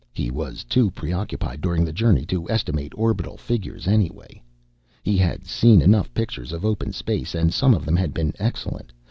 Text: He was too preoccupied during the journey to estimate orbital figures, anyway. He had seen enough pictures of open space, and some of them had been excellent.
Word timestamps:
He 0.13 0.31
was 0.31 0.63
too 0.63 0.89
preoccupied 0.89 1.61
during 1.61 1.85
the 1.85 1.93
journey 1.93 2.25
to 2.25 2.49
estimate 2.49 2.91
orbital 2.97 3.37
figures, 3.37 3.87
anyway. 3.87 4.41
He 5.03 5.15
had 5.15 5.45
seen 5.45 5.79
enough 5.79 6.11
pictures 6.15 6.51
of 6.51 6.65
open 6.65 6.91
space, 6.91 7.35
and 7.35 7.53
some 7.53 7.75
of 7.75 7.85
them 7.85 7.97
had 7.97 8.11
been 8.11 8.33
excellent. 8.39 8.93